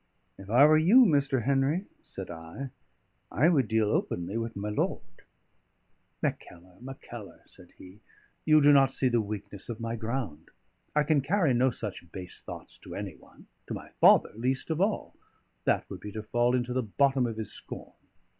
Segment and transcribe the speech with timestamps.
[0.35, 1.43] "If I were you, Mr.
[1.43, 2.71] Henry," said I,
[3.31, 5.03] "I would deal openly with my lord."
[6.23, 7.99] "Mackellar, Mackellar," said he,
[8.43, 10.49] "you do not see the weakness of my ground.
[10.95, 14.81] I can carry no such base thoughts to any one to my father least of
[14.81, 15.13] all;
[15.65, 17.93] that would be to fall into the bottom of his scorn.